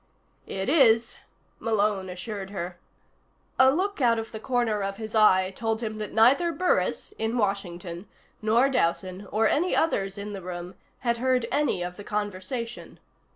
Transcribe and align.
"It 0.47 0.67
is," 0.67 1.17
Malone 1.59 2.09
assured 2.09 2.49
her. 2.49 2.75
A 3.59 3.69
look 3.69 4.01
out 4.01 4.17
of 4.17 4.31
the 4.31 4.39
corner 4.39 4.81
of 4.81 4.97
his 4.97 5.13
eye 5.13 5.53
told 5.55 5.83
him 5.83 5.99
that 5.99 6.11
neither 6.11 6.51
Burris, 6.51 7.13
in 7.19 7.37
Washington, 7.37 8.07
nor 8.41 8.67
Dowson 8.67 9.27
or 9.29 9.47
any 9.47 9.75
others 9.75 10.17
in 10.17 10.33
the 10.33 10.41
room, 10.41 10.73
had 11.01 11.17
heard 11.17 11.45
any 11.51 11.83
of 11.83 11.97
the 11.97 12.03
conversation. 12.03 12.99